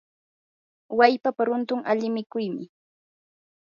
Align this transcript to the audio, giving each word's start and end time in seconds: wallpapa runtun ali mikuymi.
wallpapa 0.97 1.41
runtun 1.49 1.81
ali 1.91 2.05
mikuymi. 2.15 2.65